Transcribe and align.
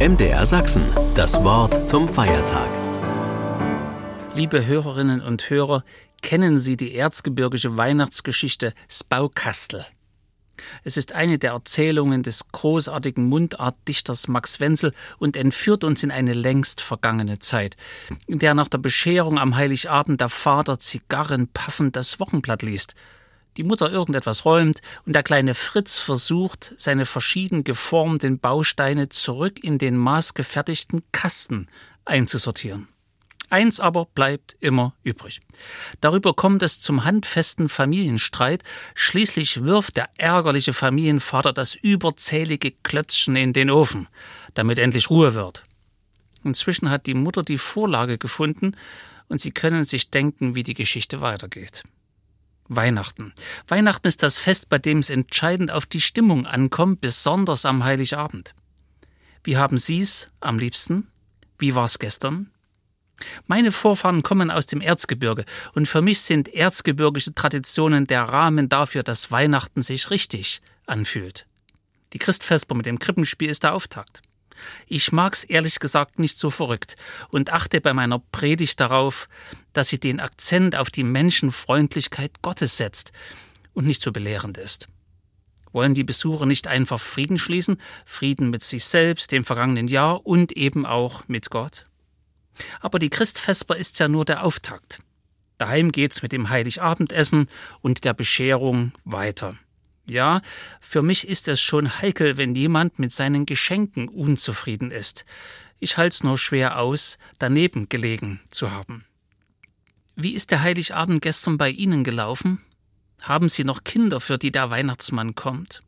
MDR 0.00 0.46
Sachsen, 0.46 0.82
das 1.14 1.44
Wort 1.44 1.86
zum 1.86 2.08
Feiertag. 2.08 2.70
Liebe 4.34 4.64
Hörerinnen 4.64 5.20
und 5.20 5.50
Hörer, 5.50 5.84
kennen 6.22 6.56
Sie 6.56 6.78
die 6.78 6.94
erzgebirgische 6.94 7.76
Weihnachtsgeschichte 7.76 8.72
Spaukastel? 8.88 9.84
Es 10.84 10.96
ist 10.96 11.12
eine 11.12 11.38
der 11.38 11.50
Erzählungen 11.50 12.22
des 12.22 12.50
großartigen 12.50 13.24
Mundartdichters 13.24 14.26
Max 14.26 14.58
Wenzel 14.58 14.92
und 15.18 15.36
entführt 15.36 15.84
uns 15.84 16.02
in 16.02 16.10
eine 16.10 16.32
längst 16.32 16.80
vergangene 16.80 17.38
Zeit, 17.38 17.76
in 18.26 18.38
der 18.38 18.54
nach 18.54 18.68
der 18.68 18.78
Bescherung 18.78 19.38
am 19.38 19.56
Heiligabend 19.56 20.22
der 20.22 20.30
Vater 20.30 20.78
Zigarren 20.78 21.46
paffend 21.48 21.94
das 21.94 22.18
Wochenblatt 22.18 22.62
liest, 22.62 22.94
die 23.56 23.64
Mutter 23.64 23.90
irgendetwas 23.90 24.44
räumt 24.44 24.80
und 25.06 25.14
der 25.14 25.22
kleine 25.22 25.54
Fritz 25.54 25.98
versucht, 25.98 26.74
seine 26.76 27.06
verschieden 27.06 27.64
geformten 27.64 28.38
Bausteine 28.38 29.08
zurück 29.08 29.62
in 29.62 29.78
den 29.78 29.96
maßgefertigten 29.96 31.02
Kasten 31.12 31.68
einzusortieren. 32.04 32.88
Eins 33.50 33.80
aber 33.80 34.06
bleibt 34.06 34.56
immer 34.60 34.94
übrig. 35.02 35.40
Darüber 36.00 36.34
kommt 36.34 36.62
es 36.62 36.78
zum 36.78 37.04
handfesten 37.04 37.68
Familienstreit. 37.68 38.62
Schließlich 38.94 39.64
wirft 39.64 39.96
der 39.96 40.08
ärgerliche 40.16 40.72
Familienvater 40.72 41.52
das 41.52 41.74
überzählige 41.74 42.70
Klötzchen 42.70 43.34
in 43.34 43.52
den 43.52 43.68
Ofen, 43.68 44.06
damit 44.54 44.78
endlich 44.78 45.10
Ruhe 45.10 45.34
wird. 45.34 45.64
Inzwischen 46.44 46.90
hat 46.90 47.06
die 47.06 47.14
Mutter 47.14 47.42
die 47.42 47.58
Vorlage 47.58 48.18
gefunden 48.18 48.76
und 49.28 49.40
Sie 49.40 49.50
können 49.50 49.82
sich 49.82 50.10
denken, 50.10 50.54
wie 50.54 50.62
die 50.62 50.74
Geschichte 50.74 51.20
weitergeht. 51.20 51.82
Weihnachten. 52.70 53.34
Weihnachten 53.66 54.06
ist 54.06 54.22
das 54.22 54.38
Fest, 54.38 54.68
bei 54.68 54.78
dem 54.78 54.98
es 54.98 55.10
entscheidend 55.10 55.72
auf 55.72 55.86
die 55.86 56.00
Stimmung 56.00 56.46
ankommt, 56.46 57.00
besonders 57.00 57.66
am 57.66 57.84
Heiligabend. 57.84 58.54
Wie 59.42 59.56
haben 59.56 59.76
Sie 59.76 59.98
es 59.98 60.30
am 60.38 60.58
liebsten? 60.58 61.08
Wie 61.58 61.74
war 61.74 61.84
es 61.84 61.98
gestern? 61.98 62.50
Meine 63.48 63.72
Vorfahren 63.72 64.22
kommen 64.22 64.50
aus 64.50 64.66
dem 64.66 64.80
Erzgebirge 64.80 65.44
und 65.74 65.88
für 65.88 66.00
mich 66.00 66.20
sind 66.20 66.48
erzgebirgische 66.54 67.34
Traditionen 67.34 68.06
der 68.06 68.22
Rahmen 68.22 68.68
dafür, 68.68 69.02
dass 69.02 69.30
Weihnachten 69.30 69.82
sich 69.82 70.10
richtig 70.10 70.62
anfühlt. 70.86 71.46
Die 72.12 72.18
Christfesper 72.18 72.74
mit 72.74 72.86
dem 72.86 72.98
Krippenspiel 72.98 73.50
ist 73.50 73.64
der 73.64 73.74
Auftakt. 73.74 74.22
Ich 74.86 75.12
mag's 75.12 75.44
ehrlich 75.44 75.78
gesagt 75.78 76.18
nicht 76.18 76.38
so 76.38 76.50
verrückt 76.50 76.96
und 77.30 77.50
achte 77.50 77.80
bei 77.80 77.92
meiner 77.92 78.18
Predigt 78.18 78.80
darauf, 78.80 79.28
dass 79.72 79.88
sie 79.88 79.98
den 79.98 80.20
Akzent 80.20 80.76
auf 80.76 80.90
die 80.90 81.04
Menschenfreundlichkeit 81.04 82.42
Gottes 82.42 82.76
setzt 82.76 83.12
und 83.72 83.86
nicht 83.86 84.02
so 84.02 84.12
belehrend 84.12 84.58
ist. 84.58 84.88
Wollen 85.72 85.94
die 85.94 86.04
Besucher 86.04 86.46
nicht 86.46 86.66
einfach 86.66 86.98
Frieden 86.98 87.38
schließen, 87.38 87.80
Frieden 88.04 88.50
mit 88.50 88.64
sich 88.64 88.84
selbst, 88.84 89.30
dem 89.32 89.44
vergangenen 89.44 89.88
Jahr 89.88 90.26
und 90.26 90.52
eben 90.52 90.84
auch 90.84 91.22
mit 91.28 91.50
Gott? 91.50 91.84
Aber 92.80 92.98
die 92.98 93.10
Christfesper 93.10 93.76
ist 93.76 93.98
ja 94.00 94.08
nur 94.08 94.24
der 94.24 94.44
Auftakt. 94.44 94.98
Daheim 95.58 95.92
geht's 95.92 96.22
mit 96.22 96.32
dem 96.32 96.48
Heiligabendessen 96.48 97.48
und 97.82 98.04
der 98.04 98.14
Bescherung 98.14 98.92
weiter. 99.04 99.56
Ja, 100.10 100.42
für 100.80 101.02
mich 101.02 101.28
ist 101.28 101.46
es 101.46 101.60
schon 101.60 102.00
heikel, 102.00 102.36
wenn 102.36 102.56
jemand 102.56 102.98
mit 102.98 103.12
seinen 103.12 103.46
Geschenken 103.46 104.08
unzufrieden 104.08 104.90
ist. 104.90 105.24
Ich 105.78 105.98
halt's 105.98 106.24
nur 106.24 106.36
schwer 106.36 106.80
aus, 106.80 107.16
daneben 107.38 107.88
gelegen 107.88 108.40
zu 108.50 108.72
haben. 108.72 109.04
Wie 110.16 110.34
ist 110.34 110.50
der 110.50 110.62
Heiligabend 110.62 111.22
gestern 111.22 111.58
bei 111.58 111.70
Ihnen 111.70 112.02
gelaufen? 112.02 112.60
Haben 113.22 113.48
Sie 113.48 113.62
noch 113.62 113.84
Kinder, 113.84 114.18
für 114.18 114.36
die 114.36 114.50
der 114.50 114.70
Weihnachtsmann 114.70 115.36
kommt? 115.36 115.80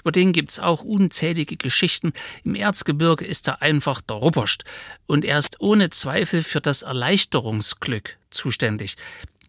Über 0.00 0.10
den 0.10 0.32
gibt's 0.32 0.58
auch 0.58 0.82
unzählige 0.82 1.56
Geschichten. 1.56 2.12
Im 2.42 2.56
Erzgebirge 2.56 3.24
ist 3.24 3.46
er 3.46 3.62
einfach 3.62 4.00
der 4.00 4.16
Rupperst 4.16 4.64
und 5.06 5.24
er 5.24 5.38
ist 5.38 5.60
ohne 5.60 5.90
Zweifel 5.90 6.42
für 6.42 6.60
das 6.60 6.82
Erleichterungsglück 6.82 8.18
zuständig. 8.30 8.96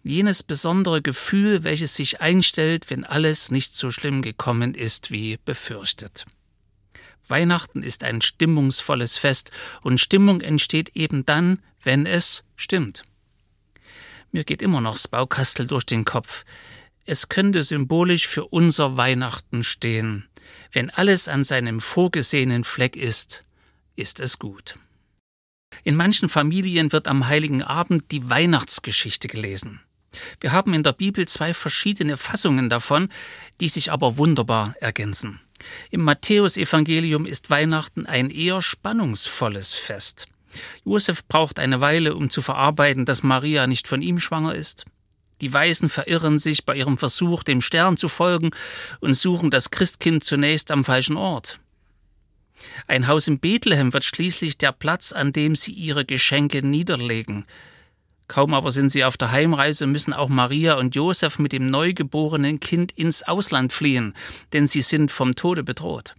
Jenes 0.04 0.42
besondere 0.42 1.02
Gefühl, 1.02 1.64
welches 1.64 1.96
sich 1.96 2.22
einstellt, 2.22 2.90
wenn 2.90 3.03
alles 3.03 3.52
nicht 3.52 3.75
so 3.75 3.92
schlimm 3.92 4.22
gekommen 4.22 4.74
ist 4.74 5.12
wie 5.12 5.38
befürchtet. 5.46 6.25
Weihnachten 7.28 7.84
ist 7.84 8.03
ein 8.03 8.22
stimmungsvolles 8.22 9.18
Fest 9.18 9.52
und 9.81 10.00
Stimmung 10.00 10.42
entsteht 10.42 10.96
eben 10.96 11.25
dann, 11.25 11.59
wenn 11.84 12.06
es 12.06 12.44
stimmt. 12.56 13.03
Mir 14.31 14.44
geht 14.44 14.62
immer 14.62 14.81
noch 14.81 14.94
das 14.94 15.08
Baukastel 15.08 15.68
durch 15.68 15.86
den 15.86 16.04
Kopf. 16.04 16.46
Es 17.06 17.30
könnte 17.30 17.62
symbolisch 17.64 18.28
für 18.28 18.46
unser 18.46 18.98
Weihnachten 18.98 19.64
stehen. 19.64 20.28
Wenn 20.72 20.90
alles 20.90 21.28
an 21.28 21.44
seinem 21.44 21.80
vorgesehenen 21.80 22.64
Fleck 22.64 22.96
ist, 22.96 23.44
ist 23.96 24.20
es 24.20 24.40
gut. 24.40 24.75
In 25.84 25.96
manchen 25.96 26.30
Familien 26.30 26.92
wird 26.92 27.08
am 27.08 27.28
heiligen 27.28 27.64
Abend 27.64 28.12
die 28.12 28.30
Weihnachtsgeschichte 28.30 29.28
gelesen. 29.28 29.81
Wir 30.40 30.52
haben 30.52 30.74
in 30.74 30.84
der 30.84 30.94
Bibel 30.94 31.28
zwei 31.28 31.54
verschiedene 31.54 32.18
Fassungen 32.18 32.70
davon, 32.70 33.10
die 33.60 33.68
sich 33.68 33.92
aber 33.92 34.18
wunderbar 34.18 34.76
ergänzen. 34.80 35.40
Im 35.90 36.02
Matthäusevangelium 36.02 37.26
ist 37.26 37.50
Weihnachten 37.50 38.06
ein 38.06 38.30
eher 38.30 38.62
spannungsvolles 38.62 39.74
Fest. 39.74 40.26
Josef 40.84 41.26
braucht 41.28 41.60
eine 41.60 41.82
Weile, 41.82 42.16
um 42.16 42.30
zu 42.30 42.42
verarbeiten, 42.42 43.06
dass 43.06 43.24
Maria 43.24 43.68
nicht 43.68 43.88
von 43.88 44.02
ihm 44.02 44.20
schwanger 44.20 44.56
ist. 44.56 44.86
Die 45.40 45.52
Weisen 45.52 45.90
verirren 45.90 46.38
sich 46.38 46.66
bei 46.66 46.76
ihrem 46.76 46.98
Versuch, 46.98 47.44
dem 47.44 47.62
Stern 47.62 47.98
zu 47.98 48.10
folgen 48.10 48.52
und 49.00 49.14
suchen 49.14 49.50
das 49.50 49.72
Christkind 49.72 50.24
zunächst 50.24 50.72
am 50.72 50.84
falschen 50.84 51.18
Ort. 51.18 51.60
Ein 52.88 53.08
Haus 53.08 53.28
in 53.28 53.40
Bethlehem 53.40 53.92
wird 53.92 54.04
schließlich 54.04 54.58
der 54.60 54.72
Platz, 54.72 55.12
an 55.12 55.32
dem 55.32 55.56
sie 55.56 55.72
ihre 55.72 56.06
Geschenke 56.06 56.66
niederlegen. 56.66 57.46
Kaum 58.31 58.53
aber 58.53 58.72
sind 58.72 58.94
sie 58.94 59.03
auf 59.03 59.18
der 59.18 59.31
Heimreise, 59.31 59.88
müssen 59.88 60.14
auch 60.14 60.30
Maria 60.30 60.75
und 60.75 60.96
Josef 60.96 61.38
mit 61.38 61.52
dem 61.52 61.66
neugeborenen 61.66 62.62
Kind 62.62 62.94
ins 62.94 63.24
Ausland 63.24 63.74
fliehen, 63.74 64.14
denn 64.53 64.68
sie 64.68 64.81
sind 64.81 65.12
vom 65.12 65.36
Tode 65.36 65.64
bedroht. 65.66 66.16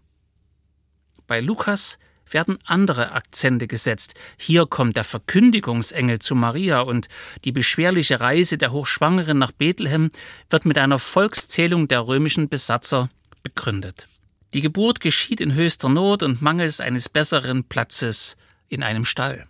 Bei 1.27 1.41
Lukas 1.41 1.99
werden 2.29 2.59
andere 2.67 3.13
Akzente 3.13 3.67
gesetzt. 3.67 4.13
Hier 4.37 4.67
kommt 4.67 4.99
der 4.99 5.05
Verkündigungsengel 5.05 6.19
zu 6.19 6.35
Maria 6.35 6.83
und 6.83 7.09
die 7.47 7.53
beschwerliche 7.53 8.21
Reise 8.21 8.59
der 8.59 8.73
Hochschwangeren 8.73 9.39
nach 9.39 9.53
Bethlehem 9.53 10.11
wird 10.51 10.67
mit 10.67 10.77
einer 10.77 10.99
Volkszählung 10.99 11.89
der 11.89 12.07
römischen 12.07 12.51
Besatzer 12.51 13.09
begründet. 13.43 14.07
Die 14.53 14.61
Geburt 14.61 15.01
geschieht 15.01 15.41
in 15.41 15.55
höchster 15.55 15.89
Not 15.89 16.23
und 16.23 16.43
mangels 16.43 16.79
eines 16.79 17.09
besseren 17.09 17.65
Platzes 17.65 18.37
in 18.69 18.83
einem 18.83 19.07
Stall. 19.07 19.47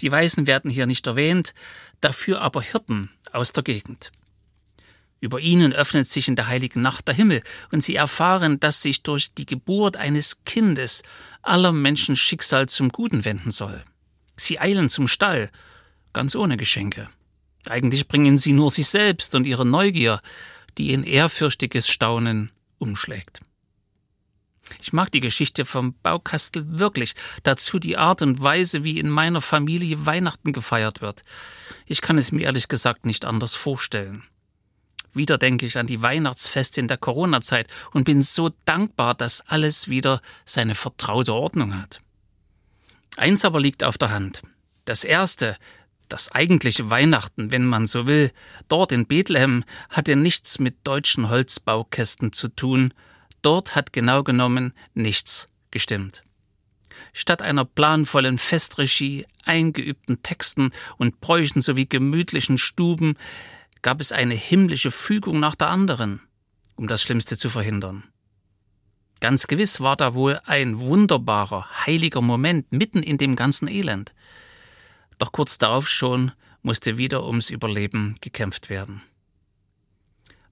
Die 0.00 0.10
Weisen 0.10 0.46
werden 0.46 0.70
hier 0.70 0.86
nicht 0.86 1.06
erwähnt, 1.06 1.52
dafür 2.00 2.40
aber 2.40 2.62
Hirten 2.62 3.10
aus 3.32 3.52
der 3.52 3.62
Gegend. 3.62 4.12
Über 5.20 5.38
ihnen 5.38 5.72
öffnet 5.72 6.06
sich 6.06 6.28
in 6.28 6.36
der 6.36 6.46
heiligen 6.46 6.80
Nacht 6.80 7.06
der 7.06 7.14
Himmel, 7.14 7.42
und 7.70 7.82
sie 7.82 7.94
erfahren, 7.94 8.58
dass 8.58 8.80
sich 8.80 9.02
durch 9.02 9.34
die 9.34 9.44
Geburt 9.46 9.96
eines 9.96 10.44
Kindes 10.44 11.02
aller 11.42 11.72
Menschen 11.72 12.16
Schicksal 12.16 12.68
zum 12.68 12.88
Guten 12.88 13.24
wenden 13.24 13.50
soll. 13.50 13.84
Sie 14.36 14.58
eilen 14.58 14.88
zum 14.88 15.06
Stall, 15.06 15.50
ganz 16.14 16.34
ohne 16.34 16.56
Geschenke. 16.56 17.08
Eigentlich 17.68 18.08
bringen 18.08 18.38
sie 18.38 18.52
nur 18.52 18.70
sich 18.70 18.88
selbst 18.88 19.34
und 19.34 19.46
ihre 19.46 19.66
Neugier, 19.66 20.20
die 20.78 20.92
in 20.92 21.04
ehrfürchtiges 21.04 21.88
Staunen 21.88 22.50
umschlägt. 22.78 23.40
Ich 24.80 24.92
mag 24.92 25.10
die 25.10 25.20
Geschichte 25.20 25.64
vom 25.64 25.94
Baukastel 26.02 26.64
wirklich, 26.78 27.14
dazu 27.42 27.78
die 27.78 27.96
Art 27.96 28.22
und 28.22 28.42
Weise, 28.42 28.84
wie 28.84 28.98
in 28.98 29.10
meiner 29.10 29.40
Familie 29.40 30.06
Weihnachten 30.06 30.52
gefeiert 30.52 31.00
wird. 31.00 31.24
Ich 31.86 32.00
kann 32.00 32.18
es 32.18 32.32
mir 32.32 32.42
ehrlich 32.42 32.68
gesagt 32.68 33.06
nicht 33.06 33.24
anders 33.24 33.54
vorstellen. 33.54 34.24
Wieder 35.12 35.38
denke 35.38 35.66
ich 35.66 35.76
an 35.76 35.86
die 35.86 36.02
Weihnachtsfeste 36.02 36.80
in 36.80 36.88
der 36.88 36.98
Corona-Zeit 36.98 37.66
und 37.92 38.04
bin 38.04 38.22
so 38.22 38.50
dankbar, 38.64 39.14
dass 39.14 39.40
alles 39.48 39.88
wieder 39.88 40.20
seine 40.44 40.74
vertraute 40.74 41.34
Ordnung 41.34 41.76
hat. 41.80 42.00
Eins 43.16 43.44
aber 43.44 43.60
liegt 43.60 43.82
auf 43.82 43.98
der 43.98 44.10
Hand. 44.10 44.42
Das 44.84 45.04
erste, 45.04 45.56
das 46.08 46.32
eigentliche 46.32 46.90
Weihnachten, 46.90 47.50
wenn 47.50 47.66
man 47.66 47.86
so 47.86 48.06
will, 48.06 48.30
dort 48.68 48.92
in 48.92 49.06
Bethlehem, 49.06 49.64
hatte 49.88 50.16
nichts 50.16 50.58
mit 50.58 50.76
deutschen 50.84 51.28
Holzbaukästen 51.28 52.32
zu 52.32 52.48
tun. 52.48 52.94
Dort 53.42 53.74
hat 53.74 53.92
genau 53.92 54.22
genommen 54.22 54.72
nichts 54.94 55.48
gestimmt. 55.70 56.22
Statt 57.12 57.42
einer 57.42 57.64
planvollen 57.64 58.38
Festregie, 58.38 59.26
eingeübten 59.44 60.22
Texten 60.22 60.70
und 60.98 61.20
Bräuchen 61.20 61.60
sowie 61.60 61.86
gemütlichen 61.86 62.58
Stuben 62.58 63.16
gab 63.82 64.00
es 64.00 64.12
eine 64.12 64.34
himmlische 64.34 64.90
Fügung 64.90 65.40
nach 65.40 65.54
der 65.54 65.68
anderen, 65.68 66.20
um 66.76 66.86
das 66.86 67.02
Schlimmste 67.02 67.36
zu 67.36 67.48
verhindern. 67.48 68.04
Ganz 69.20 69.46
gewiss 69.46 69.80
war 69.80 69.96
da 69.96 70.14
wohl 70.14 70.40
ein 70.44 70.80
wunderbarer, 70.80 71.86
heiliger 71.86 72.22
Moment 72.22 72.72
mitten 72.72 73.02
in 73.02 73.18
dem 73.18 73.36
ganzen 73.36 73.68
Elend. 73.68 74.14
Doch 75.18 75.32
kurz 75.32 75.58
darauf 75.58 75.88
schon 75.88 76.32
musste 76.62 76.96
wieder 76.96 77.24
ums 77.26 77.50
Überleben 77.50 78.14
gekämpft 78.20 78.70
werden. 78.70 79.02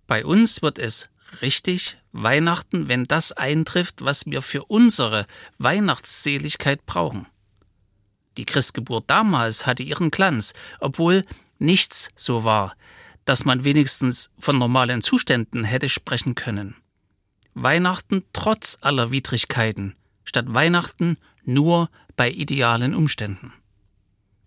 Bei 0.06 0.25
uns 0.25 0.62
wird 0.62 0.79
es 0.79 1.08
Richtig, 1.43 1.99
Weihnachten, 2.13 2.89
wenn 2.89 3.05
das 3.05 3.33
eintrifft, 3.33 4.05
was 4.05 4.27
wir 4.27 4.43
für 4.43 4.65
unsere 4.65 5.27
Weihnachtsseligkeit 5.59 6.85
brauchen. 6.87 7.27
Die 8.37 8.45
Christgeburt 8.45 9.05
damals 9.09 9.67
hatte 9.67 9.83
ihren 9.83 10.11
Glanz, 10.11 10.55
obwohl 10.81 11.25
nichts 11.59 12.11
so 12.17 12.45
war, 12.45 12.77
dass 13.25 13.45
man 13.45 13.65
wenigstens 13.65 14.33
von 14.39 14.59
normalen 14.59 15.03
Zuständen 15.03 15.65
hätte 15.65 15.89
sprechen 15.89 16.35
können. 16.35 16.77
Weihnachten 17.55 18.25
trotz 18.33 18.79
aller 18.81 19.11
Widrigkeiten, 19.11 19.97
statt 20.25 20.47
Weihnachten 20.49 21.19
nur 21.45 21.91
bei 22.17 22.31
idealen 22.31 22.95
Umständen. 22.95 23.53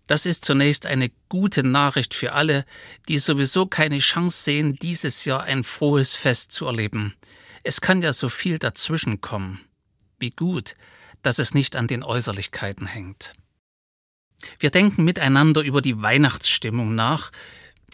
Das 0.06 0.26
ist 0.26 0.44
zunächst 0.44 0.86
eine 0.86 1.10
gute 1.28 1.62
Nachricht 1.62 2.14
für 2.14 2.32
alle, 2.32 2.64
die 3.08 3.18
sowieso 3.18 3.66
keine 3.66 3.98
Chance 3.98 4.42
sehen, 4.42 4.76
dieses 4.76 5.24
Jahr 5.24 5.44
ein 5.44 5.64
frohes 5.64 6.14
Fest 6.14 6.52
zu 6.52 6.66
erleben. 6.66 7.14
Es 7.62 7.80
kann 7.80 8.02
ja 8.02 8.12
so 8.12 8.28
viel 8.28 8.58
dazwischenkommen. 8.58 9.60
Wie 10.18 10.30
gut, 10.30 10.74
dass 11.22 11.38
es 11.38 11.54
nicht 11.54 11.76
an 11.76 11.86
den 11.86 12.02
Äußerlichkeiten 12.02 12.86
hängt. 12.86 13.32
Wir 14.58 14.70
denken 14.70 15.04
miteinander 15.04 15.62
über 15.62 15.80
die 15.80 16.02
Weihnachtsstimmung 16.02 16.94
nach, 16.94 17.30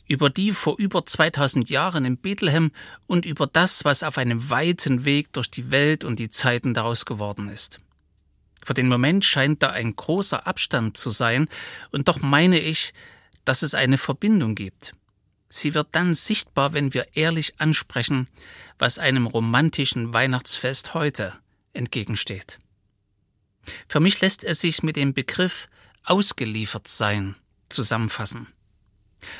über 0.07 0.31
die 0.31 0.53
vor 0.53 0.79
über 0.79 1.05
2000 1.05 1.69
Jahren 1.69 2.07
in 2.07 2.17
Bethlehem 2.17 2.73
und 3.07 3.27
über 3.27 3.47
das, 3.47 3.85
was 3.85 4.03
auf 4.03 4.17
einem 4.17 4.49
weiten 4.49 5.05
Weg 5.05 5.33
durch 5.35 5.51
die 5.51 5.71
Welt 5.71 6.05
und 6.05 6.19
die 6.19 6.31
Zeiten 6.31 6.73
daraus 6.73 7.05
geworden 7.05 7.51
ist. 7.51 7.79
Für 8.65 8.75
den 8.75 8.89
Moment 8.89 9.25
scheint 9.25 9.63
da 9.63 9.71
ein 9.71 9.95
großer 9.95 10.47
Abstand 10.47 10.97
zu 10.97 11.11
sein, 11.11 11.49
und 11.91 12.09
doch 12.09 12.21
meine 12.21 12.59
ich, 12.59 12.93
dass 13.45 13.63
es 13.63 13.75
eine 13.75 13.99
Verbindung 13.99 14.55
gibt. 14.55 14.93
Sie 15.49 15.75
wird 15.75 15.89
dann 15.93 16.13
sichtbar, 16.13 16.75
wenn 16.75 16.93
wir 16.93 17.17
ehrlich 17.17 17.59
ansprechen, 17.59 18.29
was 18.79 18.99
einem 18.99 19.27
romantischen 19.27 20.13
Weihnachtsfest 20.13 20.95
heute 20.95 21.33
entgegensteht. 21.73 22.59
Für 23.89 24.01
mich 24.01 24.21
lässt 24.21 24.45
es 24.45 24.61
sich 24.61 24.83
mit 24.83 24.97
dem 24.97 25.15
Begriff 25.15 25.69
ausgeliefert 26.05 26.89
sein 26.89 27.37
zusammenfassen. 27.69 28.47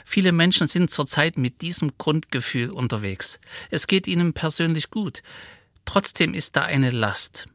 Viele 0.05 0.33
Menschen 0.33 0.67
sind 0.67 0.91
zurzeit 0.91 1.39
mit 1.39 1.63
diesem 1.63 1.97
Grundgefühl 1.99 2.71
unterwegs. 2.71 3.41
Es 3.71 3.87
geht 3.87 4.07
ihnen 4.07 4.33
persönlich 4.33 4.91
gut. 4.91 5.23
Trotzdem 5.85 6.35
ist 6.35 6.57
da 6.57 6.63
eine 6.63 6.91
Last. 6.91 7.47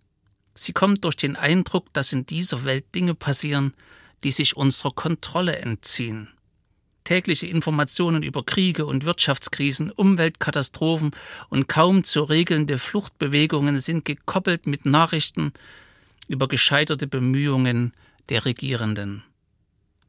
Sie 0.55 0.73
kommt 0.73 1.03
durch 1.03 1.15
den 1.15 1.35
Eindruck, 1.35 1.91
dass 1.93 2.13
in 2.13 2.25
dieser 2.25 2.63
Welt 2.63 2.85
Dinge 2.93 3.15
passieren, 3.15 3.73
die 4.23 4.31
sich 4.31 4.55
unserer 4.55 4.91
Kontrolle 4.91 5.57
entziehen. 5.57 6.29
Tägliche 7.03 7.47
Informationen 7.47 8.23
über 8.23 8.45
Kriege 8.45 8.85
und 8.85 9.03
Wirtschaftskrisen, 9.03 9.91
Umweltkatastrophen 9.91 11.11
und 11.49 11.67
kaum 11.67 12.05
zu 12.05 12.23
regelnde 12.23 12.77
Fluchtbewegungen 12.77 13.79
sind 13.79 14.05
gekoppelt 14.05 14.67
mit 14.67 14.85
Nachrichten 14.85 15.51
über 16.29 16.47
gescheiterte 16.47 17.07
Bemühungen 17.07 17.91
der 18.29 18.45
Regierenden. 18.45 19.23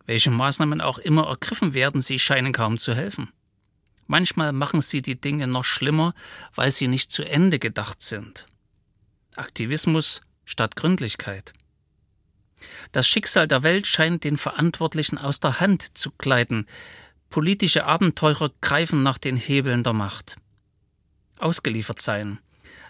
Welche 0.07 0.31
Maßnahmen 0.31 0.81
auch 0.81 0.99
immer 0.99 1.27
ergriffen 1.27 1.75
werden, 1.75 2.01
sie 2.01 2.19
scheinen 2.21 2.53
kaum 2.53 2.79
zu 2.79 2.95
helfen. 2.95 3.31
Manchmal 4.07 4.53
machen 4.53 4.81
sie 4.81 5.03
die 5.03 5.21
Dinge 5.21 5.49
noch 5.49 5.65
schlimmer, 5.65 6.15
weil 6.55 6.71
sie 6.71 6.89
nicht 6.89 7.11
zu 7.11 7.25
Ende 7.25 7.59
gedacht 7.59 8.03
sind. 8.03 8.45
Aktivismus 9.35 10.21
statt 10.45 10.77
Gründlichkeit. 10.77 11.53
Das 12.93 13.09
Schicksal 13.09 13.49
der 13.49 13.63
Welt 13.63 13.87
scheint 13.87 14.25
den 14.25 14.37
Verantwortlichen 14.37 15.19
aus 15.19 15.41
der 15.41 15.61
Hand 15.61 15.97
zu 15.97 16.11
gleiten. 16.13 16.67
Politische 17.31 17.85
Abenteurer 17.85 18.51
greifen 18.61 19.03
nach 19.03 19.19
den 19.19 19.37
Hebeln 19.37 19.83
der 19.83 19.93
Macht. 19.93 20.37
Ausgeliefert 21.39 22.01
sein. 22.01 22.39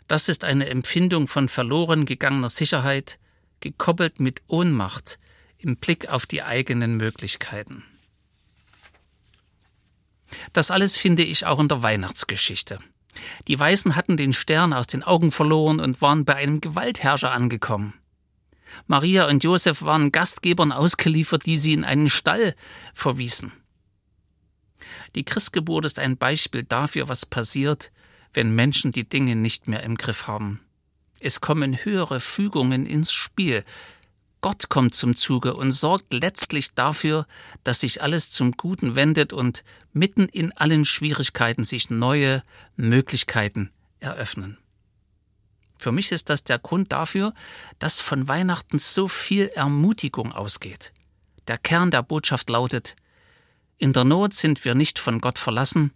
Das 0.06 0.28
ist 0.28 0.44
eine 0.44 0.68
Empfindung 0.68 1.28
von 1.28 1.48
verloren 1.48 2.04
gegangener 2.04 2.48
Sicherheit, 2.48 3.18
gekoppelt 3.60 4.20
mit 4.20 4.42
Ohnmacht 4.46 5.18
im 5.56 5.76
Blick 5.76 6.08
auf 6.08 6.26
die 6.26 6.42
eigenen 6.42 6.96
Möglichkeiten. 6.96 7.84
Das 10.52 10.70
alles 10.70 10.96
finde 10.96 11.22
ich 11.22 11.46
auch 11.46 11.58
in 11.58 11.68
der 11.68 11.82
Weihnachtsgeschichte. 11.82 12.78
Die 13.49 13.58
Weißen 13.58 13.96
hatten 13.96 14.16
den 14.16 14.32
Stern 14.32 14.72
aus 14.72 14.87
den 14.87 15.02
Augen 15.02 15.31
verloren 15.31 15.81
und 15.81 16.00
waren 16.02 16.25
bei 16.25 16.34
einem 16.37 16.61
Gewaltherrscher 16.61 17.32
angekommen. 17.32 17.94
Maria 18.87 19.28
und 19.28 19.44
Josef 19.44 19.82
waren 19.82 20.12
Gastgebern 20.12 20.72
ausgeliefert, 20.72 21.46
die 21.46 21.56
sie 21.56 21.75
in 21.75 21.84
einen 21.84 22.11
Stall 22.11 22.55
verwiesen. 22.93 23.52
Die 25.14 25.25
Christgeburt 25.25 25.84
ist 25.84 25.99
ein 25.99 26.16
Beispiel 26.16 26.64
dafür, 26.64 27.08
was 27.08 27.25
passiert, 27.25 27.93
wenn 28.32 28.55
Menschen 28.55 28.93
die 28.93 29.08
Dinge 29.08 29.37
nicht 29.37 29.69
mehr 29.69 29.82
im 29.82 29.96
Griff 29.96 30.26
haben. 30.26 30.61
Es 31.20 31.40
kommen 31.40 31.84
höhere 31.84 32.20
Fügungen 32.20 32.84
ins 32.84 33.12
Spiel. 33.12 33.64
Gott 34.44 34.69
kommt 34.69 34.94
zum 34.94 35.17
Zuge 35.17 35.55
und 35.55 35.70
sorgt 35.70 36.12
letztlich 36.12 36.75
dafür, 36.75 37.26
dass 37.62 37.81
sich 37.81 38.02
alles 38.02 38.31
zum 38.31 38.52
Guten 38.52 38.94
wendet 38.94 39.32
und 39.32 39.64
mitten 39.94 40.29
in 40.29 40.52
allen 40.52 40.85
Schwierigkeiten 40.85 41.64
sich 41.64 41.88
neue 41.88 42.43
Möglichkeiten 42.76 43.70
eröffnen. 44.00 44.58
Für 45.79 45.93
mich 45.93 46.12
ist 46.12 46.29
das 46.29 46.44
der 46.44 46.58
Grund 46.58 46.93
dafür, 46.93 47.32
dass 47.79 48.02
von 48.02 48.29
Weihnachten 48.29 48.79
so 48.79 49.08
viel 49.08 49.46
Ermutigung 49.46 50.31
ausgeht. 50.31 50.93
Der 51.49 51.56
Kern 51.56 51.90
der 51.90 52.02
Botschaft 52.02 52.50
lautet 52.50 52.97
In 53.79 53.94
der 53.94 54.05
Not 54.05 54.35
sind 54.35 54.62
wir 54.67 54.75
nicht 54.75 54.99
von 54.99 55.23
Gott 55.23 55.38
verlassen, 55.38 55.90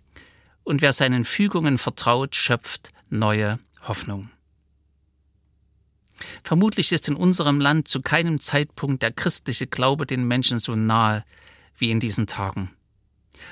und 0.65 0.81
wer 0.81 0.95
seinen 0.95 1.27
Fügungen 1.27 1.77
vertraut, 1.77 2.35
schöpft 2.35 2.95
neue 3.11 3.59
Hoffnung. 3.83 4.31
Vermutlich 6.43 6.93
ist 6.93 7.09
in 7.09 7.17
unserem 7.17 7.61
Land 7.61 7.89
zu 7.89 8.03
keinem 8.03 8.41
Zeitpunkt 8.41 9.03
der 9.03 9.13
christliche 9.13 9.67
Glaube 9.67 10.07
den 10.07 10.27
Menschen 10.27 10.59
so 10.59 10.75
nahe 10.75 11.25
wie 11.77 11.91
in 11.91 12.01
diesen 12.01 12.27
Tagen. 12.27 12.71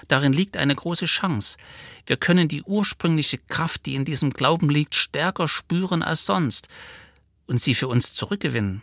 Darin 0.08 0.32
liegt 0.32 0.56
eine 0.56 0.74
große 0.74 1.06
Chance. 1.06 1.58
Wir 2.06 2.16
können 2.16 2.48
die 2.48 2.62
ursprüngliche 2.62 3.38
Kraft, 3.38 3.86
die 3.86 3.94
in 3.94 4.04
diesem 4.04 4.30
Glauben 4.30 4.68
liegt, 4.68 4.94
stärker 4.94 5.48
spüren 5.48 6.02
als 6.02 6.26
sonst 6.26 6.68
und 7.46 7.60
sie 7.60 7.74
für 7.74 7.88
uns 7.88 8.12
zurückgewinnen. 8.12 8.82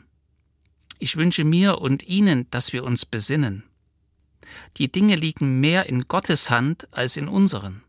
Ich 0.99 1.17
wünsche 1.17 1.43
mir 1.43 1.79
und 1.79 2.03
Ihnen, 2.03 2.49
dass 2.51 2.71
wir 2.71 2.85
uns 2.85 3.05
besinnen. 3.05 3.63
Die 4.77 4.91
Dinge 4.91 5.15
liegen 5.15 5.59
mehr 5.59 5.87
in 5.87 6.07
Gottes 6.07 6.49
Hand 6.49 6.87
als 6.91 7.17
in 7.17 7.27
unseren. 7.27 7.83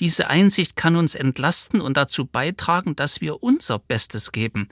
Diese 0.00 0.28
Einsicht 0.28 0.76
kann 0.76 0.96
uns 0.96 1.14
entlasten 1.14 1.80
und 1.80 1.96
dazu 1.96 2.26
beitragen, 2.26 2.96
dass 2.96 3.20
wir 3.20 3.42
unser 3.42 3.78
Bestes 3.78 4.32
geben 4.32 4.68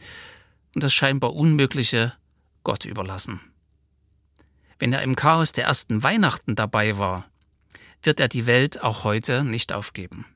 und 0.74 0.82
das 0.82 0.92
scheinbar 0.92 1.34
Unmögliche 1.34 2.12
Gott 2.64 2.84
überlassen. 2.84 3.40
Wenn 4.78 4.92
er 4.92 5.02
im 5.02 5.14
Chaos 5.14 5.52
der 5.52 5.66
ersten 5.66 6.02
Weihnachten 6.02 6.56
dabei 6.56 6.98
war, 6.98 7.26
wird 8.02 8.18
er 8.18 8.28
die 8.28 8.46
Welt 8.46 8.82
auch 8.82 9.04
heute 9.04 9.44
nicht 9.44 9.72
aufgeben. 9.72 10.26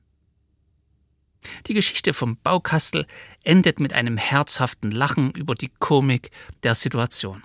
Die 1.67 1.75
Geschichte 1.75 2.13
vom 2.13 2.37
Baukastel 2.37 3.07
endet 3.43 3.81
mit 3.81 3.93
einem 3.93 4.17
herzhaften 4.17 4.91
Lachen 4.91 5.33
über 5.33 5.55
die 5.55 5.71
Komik 5.79 6.31
der 6.63 6.75
Situation. 6.75 7.43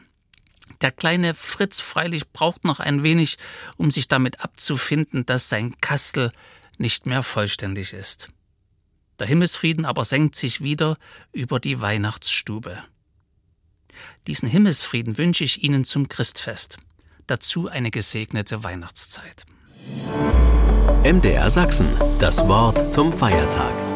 Der 0.82 0.92
kleine 0.92 1.34
Fritz 1.34 1.80
freilich 1.80 2.30
braucht 2.32 2.66
noch 2.66 2.80
ein 2.80 3.04
wenig, 3.04 3.38
um 3.78 3.92
sich 3.92 4.08
damit 4.08 4.40
abzufinden, 4.40 5.26
dass 5.26 5.50
sein 5.50 5.76
Kastel 5.82 6.32
nicht 6.82 7.06
mehr 7.06 7.24
vollständig 7.24 7.94
ist. 7.94 8.28
Der 9.20 9.28
Himmelsfrieden 9.28 9.86
aber 9.86 10.04
senkt 10.04 10.36
sich 10.36 10.62
wieder 10.62 10.98
über 11.32 11.60
die 11.60 11.80
Weihnachtsstube. 11.80 12.82
Diesen 14.28 14.50
Himmelsfrieden 14.50 15.18
wünsche 15.18 15.44
ich 15.44 15.64
Ihnen 15.64 15.86
zum 15.86 16.10
Christfest. 16.10 16.78
Dazu 17.28 17.68
eine 17.68 17.92
gesegnete 17.92 18.64
Weihnachtszeit. 18.64 19.46
MDR 21.04 21.50
Sachsen, 21.50 21.88
das 22.20 22.48
Wort 22.48 22.92
zum 22.92 23.14
Feiertag. 23.14 23.91